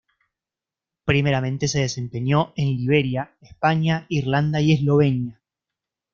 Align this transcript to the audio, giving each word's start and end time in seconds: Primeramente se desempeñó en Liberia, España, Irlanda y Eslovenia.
Primeramente 1.05 1.67
se 1.67 1.77
desempeñó 1.81 2.53
en 2.55 2.69
Liberia, 2.75 3.35
España, 3.39 4.07
Irlanda 4.09 4.59
y 4.59 4.71
Eslovenia. 4.71 5.39